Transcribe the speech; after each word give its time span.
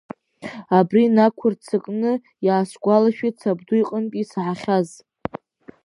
Абри 0.77 1.01
инақәырццакны 1.05 2.11
иаасгәалашәеит 2.45 3.35
сабду 3.41 3.75
иҟынтәи 3.79 4.19
исаҳахьаз… 4.21 4.89